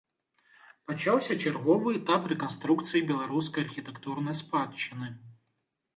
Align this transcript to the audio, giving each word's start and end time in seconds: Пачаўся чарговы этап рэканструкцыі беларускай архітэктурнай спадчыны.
Пачаўся 0.87 1.33
чарговы 1.43 1.93
этап 1.99 2.21
рэканструкцыі 2.33 3.07
беларускай 3.11 3.61
архітэктурнай 3.69 4.35
спадчыны. 4.45 5.07